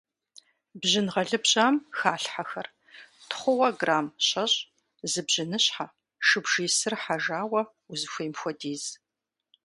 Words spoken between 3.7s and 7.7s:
грамм щэщӏ, зы бжьыныщхьэ, шыбжий сыр хьэжауэ—